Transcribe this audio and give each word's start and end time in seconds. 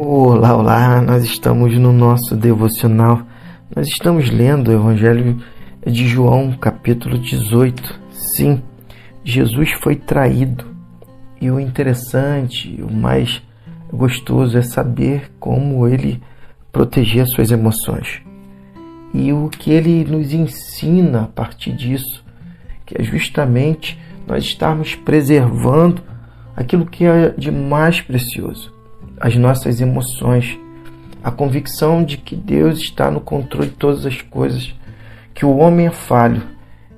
Olá, 0.00 0.56
olá, 0.56 1.02
nós 1.02 1.24
estamos 1.24 1.76
no 1.76 1.92
nosso 1.92 2.36
devocional. 2.36 3.20
Nós 3.74 3.88
estamos 3.88 4.30
lendo 4.30 4.68
o 4.68 4.72
Evangelho 4.72 5.42
de 5.84 6.06
João, 6.06 6.52
capítulo 6.52 7.18
18. 7.18 7.98
Sim, 8.12 8.62
Jesus 9.24 9.72
foi 9.82 9.96
traído. 9.96 10.64
E 11.40 11.50
o 11.50 11.58
interessante, 11.58 12.80
o 12.80 12.92
mais 12.92 13.42
gostoso 13.92 14.56
é 14.56 14.62
saber 14.62 15.32
como 15.40 15.88
ele 15.88 16.22
protegia 16.70 17.26
suas 17.26 17.50
emoções. 17.50 18.22
E 19.12 19.32
o 19.32 19.48
que 19.48 19.72
ele 19.72 20.04
nos 20.04 20.32
ensina 20.32 21.22
a 21.22 21.26
partir 21.26 21.72
disso, 21.72 22.24
que 22.86 23.02
é 23.02 23.02
justamente 23.02 23.98
nós 24.28 24.44
estarmos 24.44 24.94
preservando 24.94 26.00
aquilo 26.54 26.86
que 26.86 27.04
é 27.04 27.30
de 27.30 27.50
mais 27.50 28.00
precioso 28.00 28.77
as 29.20 29.36
nossas 29.36 29.80
emoções, 29.80 30.58
a 31.22 31.30
convicção 31.30 32.04
de 32.04 32.16
que 32.16 32.36
Deus 32.36 32.78
está 32.78 33.10
no 33.10 33.20
controle 33.20 33.68
de 33.68 33.76
todas 33.76 34.06
as 34.06 34.22
coisas, 34.22 34.74
que 35.34 35.44
o 35.44 35.56
homem 35.56 35.86
é 35.86 35.90
falho, 35.90 36.42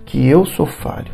que 0.04 0.26
eu 0.26 0.44
sou 0.44 0.66
falho, 0.66 1.12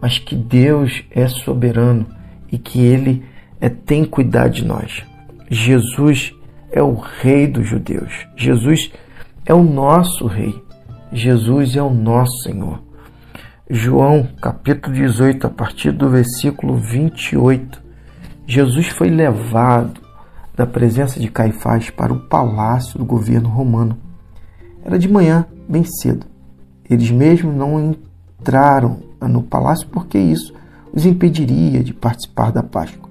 mas 0.00 0.18
que 0.18 0.34
Deus 0.34 1.02
é 1.10 1.26
soberano 1.26 2.06
e 2.50 2.58
que 2.58 2.80
Ele 2.80 3.24
é, 3.60 3.68
tem 3.68 4.04
cuidado 4.04 4.50
de 4.52 4.64
nós. 4.64 5.04
Jesus 5.50 6.34
é 6.70 6.82
o 6.82 6.94
Rei 6.94 7.46
dos 7.46 7.66
judeus. 7.66 8.26
Jesus 8.36 8.90
é 9.46 9.54
o 9.54 9.62
nosso 9.62 10.26
Rei. 10.26 10.54
Jesus 11.12 11.76
é 11.76 11.82
o 11.82 11.90
nosso 11.90 12.42
Senhor. 12.42 12.82
João 13.70 14.28
capítulo 14.42 14.94
18, 14.94 15.46
a 15.46 15.50
partir 15.50 15.92
do 15.92 16.10
versículo 16.10 16.76
28. 16.76 17.82
Jesus 18.46 18.88
foi 18.88 19.08
levado 19.08 20.03
da 20.56 20.66
presença 20.66 21.18
de 21.18 21.30
Caifás 21.30 21.90
para 21.90 22.12
o 22.12 22.20
palácio 22.20 22.98
do 22.98 23.04
governo 23.04 23.48
romano. 23.48 23.98
Era 24.84 24.98
de 24.98 25.08
manhã, 25.08 25.46
bem 25.68 25.84
cedo. 25.84 26.26
Eles 26.88 27.10
mesmos 27.10 27.54
não 27.54 27.96
entraram 28.40 29.00
no 29.20 29.42
palácio 29.42 29.88
porque 29.88 30.18
isso 30.18 30.52
os 30.92 31.04
impediria 31.06 31.82
de 31.82 31.92
participar 31.92 32.52
da 32.52 32.62
Páscoa. 32.62 33.10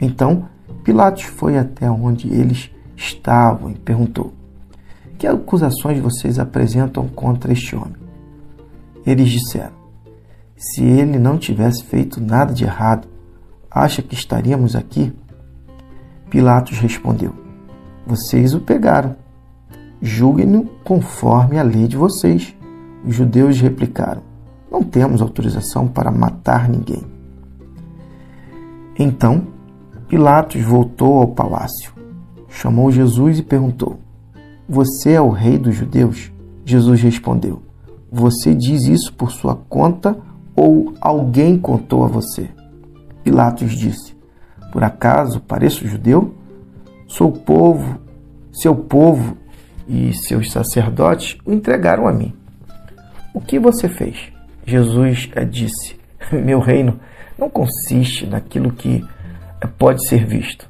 Então, 0.00 0.48
Pilatos 0.84 1.22
foi 1.22 1.56
até 1.58 1.90
onde 1.90 2.28
eles 2.28 2.70
estavam 2.96 3.70
e 3.70 3.74
perguntou: 3.74 4.32
Que 5.18 5.26
acusações 5.26 5.98
vocês 5.98 6.38
apresentam 6.38 7.08
contra 7.08 7.52
este 7.52 7.74
homem? 7.74 7.96
Eles 9.06 9.30
disseram: 9.30 9.72
Se 10.56 10.84
ele 10.84 11.18
não 11.18 11.38
tivesse 11.38 11.82
feito 11.84 12.20
nada 12.20 12.52
de 12.52 12.64
errado, 12.64 13.08
acha 13.70 14.02
que 14.02 14.14
estaríamos 14.14 14.76
aqui? 14.76 15.12
Pilatos 16.30 16.78
respondeu: 16.78 17.32
Vocês 18.06 18.54
o 18.54 18.60
pegaram. 18.60 19.16
Julguem-no 20.00 20.66
conforme 20.84 21.58
a 21.58 21.62
lei 21.62 21.86
de 21.86 21.96
vocês. 21.96 22.54
Os 23.04 23.14
judeus 23.14 23.60
replicaram: 23.60 24.22
Não 24.70 24.82
temos 24.82 25.22
autorização 25.22 25.88
para 25.88 26.10
matar 26.10 26.68
ninguém. 26.68 27.02
Então 28.98 29.54
Pilatos 30.08 30.62
voltou 30.62 31.18
ao 31.20 31.28
palácio, 31.28 31.92
chamou 32.48 32.90
Jesus 32.92 33.38
e 33.38 33.42
perguntou: 33.42 33.98
Você 34.68 35.12
é 35.12 35.20
o 35.20 35.30
rei 35.30 35.58
dos 35.58 35.74
judeus? 35.74 36.30
Jesus 36.64 37.00
respondeu: 37.00 37.62
Você 38.12 38.54
diz 38.54 38.86
isso 38.86 39.12
por 39.14 39.32
sua 39.32 39.56
conta 39.68 40.16
ou 40.54 40.94
alguém 41.00 41.58
contou 41.58 42.04
a 42.04 42.06
você? 42.06 42.48
Pilatos 43.22 43.72
disse: 43.72 44.14
por 44.74 44.82
acaso 44.82 45.38
pareço 45.38 45.86
judeu? 45.86 46.34
Sou 47.06 47.30
povo, 47.30 47.96
seu 48.52 48.74
povo 48.74 49.36
e 49.86 50.12
seus 50.12 50.50
sacerdotes 50.50 51.38
o 51.46 51.52
entregaram 51.52 52.08
a 52.08 52.12
mim. 52.12 52.34
O 53.32 53.40
que 53.40 53.56
você 53.56 53.88
fez? 53.88 54.32
Jesus 54.66 55.30
disse: 55.48 55.96
Meu 56.32 56.58
reino 56.58 56.98
não 57.38 57.48
consiste 57.48 58.26
naquilo 58.26 58.72
que 58.72 59.04
pode 59.78 60.04
ser 60.08 60.26
visto. 60.26 60.68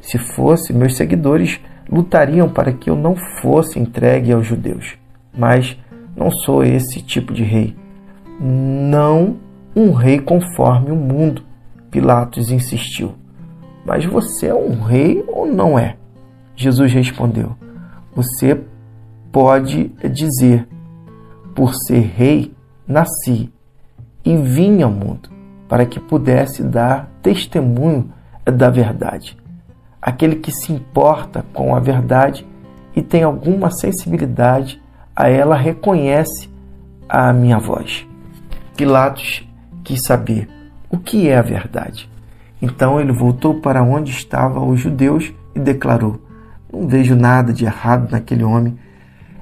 Se 0.00 0.18
fosse, 0.34 0.72
meus 0.72 0.96
seguidores 0.96 1.60
lutariam 1.88 2.48
para 2.48 2.72
que 2.72 2.90
eu 2.90 2.96
não 2.96 3.14
fosse 3.40 3.78
entregue 3.78 4.32
aos 4.32 4.44
judeus. 4.44 4.96
Mas 5.32 5.78
não 6.16 6.28
sou 6.28 6.64
esse 6.64 7.00
tipo 7.00 7.32
de 7.32 7.44
rei. 7.44 7.76
Não 8.40 9.36
um 9.76 9.92
rei 9.92 10.18
conforme 10.18 10.90
o 10.90 10.96
mundo. 10.96 11.44
Pilatos 11.88 12.50
insistiu. 12.50 13.14
Mas 13.84 14.04
você 14.04 14.46
é 14.46 14.54
um 14.54 14.82
rei 14.82 15.24
ou 15.28 15.46
não 15.46 15.78
é? 15.78 15.96
Jesus 16.56 16.92
respondeu: 16.92 17.56
Você 18.14 18.60
pode 19.30 19.88
dizer, 20.12 20.66
por 21.54 21.74
ser 21.74 22.00
rei, 22.00 22.54
nasci 22.86 23.52
e 24.24 24.36
vim 24.36 24.82
ao 24.82 24.90
mundo 24.90 25.28
para 25.68 25.86
que 25.86 25.98
pudesse 25.98 26.62
dar 26.62 27.10
testemunho 27.22 28.12
da 28.44 28.70
verdade. 28.70 29.36
Aquele 30.00 30.36
que 30.36 30.52
se 30.52 30.72
importa 30.72 31.44
com 31.52 31.74
a 31.74 31.80
verdade 31.80 32.46
e 32.94 33.02
tem 33.02 33.22
alguma 33.22 33.70
sensibilidade 33.70 34.80
a 35.16 35.28
ela 35.28 35.56
reconhece 35.56 36.50
a 37.08 37.32
minha 37.32 37.58
voz. 37.58 38.06
Pilatos 38.76 39.48
quis 39.82 40.02
saber 40.04 40.48
o 40.90 40.98
que 40.98 41.28
é 41.28 41.38
a 41.38 41.42
verdade. 41.42 42.08
Então 42.64 42.98
ele 42.98 43.12
voltou 43.12 43.60
para 43.60 43.82
onde 43.82 44.10
estavam 44.10 44.70
os 44.70 44.80
judeus 44.80 45.30
e 45.54 45.60
declarou: 45.60 46.18
Não 46.72 46.88
vejo 46.88 47.14
nada 47.14 47.52
de 47.52 47.66
errado 47.66 48.10
naquele 48.10 48.42
homem. 48.42 48.78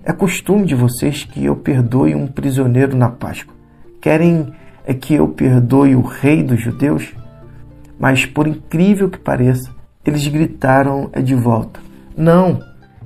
É 0.02 0.12
costume 0.12 0.66
de 0.66 0.74
vocês 0.74 1.22
que 1.22 1.44
eu 1.44 1.54
perdoe 1.54 2.16
um 2.16 2.26
prisioneiro 2.26 2.96
na 2.96 3.08
Páscoa. 3.08 3.54
Querem 4.00 4.52
é 4.84 4.92
que 4.92 5.14
eu 5.14 5.28
perdoe 5.28 5.94
o 5.94 6.00
rei 6.00 6.42
dos 6.42 6.60
judeus? 6.60 7.14
Mas, 7.96 8.26
por 8.26 8.48
incrível 8.48 9.08
que 9.08 9.18
pareça, 9.18 9.70
eles 10.04 10.26
gritaram 10.26 11.08
de 11.22 11.36
volta: 11.36 11.78
Não, 12.16 12.58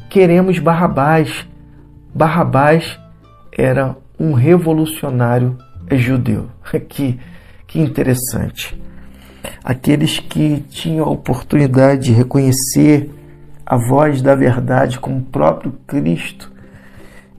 queremos 0.08 0.58
Barrabás. 0.58 1.46
Barrabás 2.14 2.98
era 3.52 3.94
um 4.18 4.32
revolucionário 4.32 5.58
judeu. 5.90 6.46
Que, 6.88 7.20
que 7.66 7.80
interessante 7.80 8.76
aqueles 9.62 10.18
que 10.18 10.64
tinham 10.70 11.06
a 11.06 11.10
oportunidade 11.10 12.06
de 12.06 12.12
reconhecer 12.12 13.10
a 13.64 13.76
voz 13.76 14.22
da 14.22 14.34
verdade 14.34 14.98
como 14.98 15.18
o 15.18 15.22
próprio 15.22 15.72
Cristo 15.86 16.52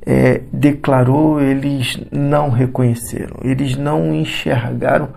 é, 0.05 0.41
declarou, 0.51 1.41
eles 1.41 1.97
não 2.11 2.49
reconheceram, 2.49 3.37
eles 3.43 3.75
não 3.75 4.13
enxergaram 4.13 5.09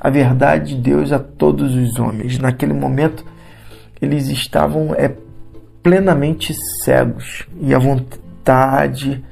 a 0.00 0.08
verdade 0.08 0.76
de 0.76 0.80
Deus 0.80 1.12
a 1.12 1.18
todos 1.18 1.74
os 1.74 1.98
homens. 1.98 2.38
Naquele 2.38 2.72
momento, 2.72 3.24
eles 4.00 4.28
estavam 4.28 4.94
é, 4.94 5.12
plenamente 5.82 6.54
cegos 6.84 7.46
e 7.60 7.74
a 7.74 7.78
vontade, 7.78 9.22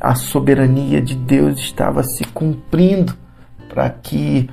a 0.00 0.14
soberania 0.14 1.00
de 1.00 1.14
Deus 1.14 1.58
estava 1.58 2.02
se 2.02 2.24
cumprindo 2.24 3.14
para 3.68 3.90
que 3.90 4.48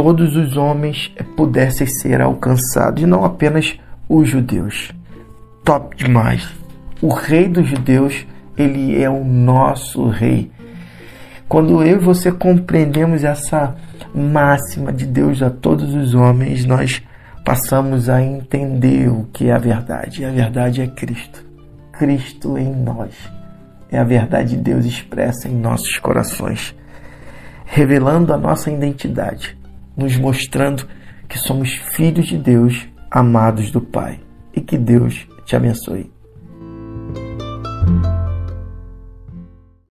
todos 0.00 0.36
os 0.36 0.56
homens 0.56 1.12
pudessem 1.36 1.84
ser 1.84 2.20
alcançados, 2.20 3.02
e 3.02 3.06
não 3.06 3.24
apenas 3.24 3.76
os 4.08 4.28
judeus. 4.28 4.92
Top 5.64 5.96
demais! 5.96 6.48
O 7.02 7.12
rei 7.12 7.48
dos 7.48 7.66
judeus, 7.66 8.24
ele 8.56 9.02
é 9.02 9.10
o 9.10 9.24
nosso 9.24 10.08
rei. 10.08 10.52
Quando 11.48 11.82
eu 11.82 11.96
e 11.96 11.98
você 11.98 12.30
compreendemos 12.30 13.24
essa 13.24 13.74
máxima 14.14 14.92
de 14.92 15.04
Deus 15.04 15.42
a 15.42 15.50
todos 15.50 15.92
os 15.92 16.14
homens, 16.14 16.64
nós 16.64 17.02
passamos 17.44 18.08
a 18.08 18.22
entender 18.22 19.08
o 19.08 19.24
que 19.32 19.48
é 19.48 19.52
a 19.52 19.58
verdade. 19.58 20.22
E 20.22 20.24
a 20.24 20.30
verdade 20.30 20.80
é 20.80 20.86
Cristo. 20.86 21.44
Cristo 21.90 22.56
em 22.56 22.72
nós. 22.72 23.12
É 23.90 23.98
a 23.98 24.04
verdade 24.04 24.50
de 24.50 24.58
Deus 24.58 24.84
expressa 24.84 25.48
em 25.48 25.56
nossos 25.56 25.98
corações, 25.98 26.72
revelando 27.64 28.32
a 28.32 28.38
nossa 28.38 28.70
identidade 28.70 29.57
nos 29.98 30.16
mostrando 30.16 30.86
que 31.28 31.38
somos 31.38 31.72
filhos 31.94 32.28
de 32.28 32.38
Deus, 32.38 32.88
amados 33.10 33.70
do 33.70 33.80
Pai. 33.80 34.20
E 34.54 34.60
que 34.60 34.78
Deus 34.78 35.26
te 35.44 35.56
abençoe. 35.56 36.10